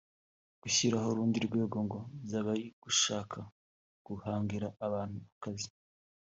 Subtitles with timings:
[0.61, 3.39] gushyiraho urundi rwego ngo byaba ari ugushaka
[4.07, 5.69] guhangira abantu akazi